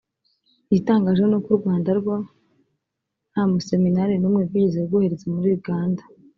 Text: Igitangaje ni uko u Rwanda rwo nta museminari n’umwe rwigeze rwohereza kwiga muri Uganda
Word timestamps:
Igitangaje 0.69 1.21
ni 1.27 1.35
uko 1.37 1.49
u 1.53 1.59
Rwanda 1.59 1.89
rwo 1.99 2.15
nta 3.31 3.43
museminari 3.51 4.13
n’umwe 4.17 4.41
rwigeze 4.47 4.77
rwohereza 4.87 5.23
kwiga 5.23 5.35
muri 5.35 5.49
Uganda 5.59 6.01